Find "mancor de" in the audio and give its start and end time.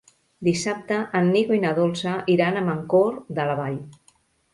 2.71-3.47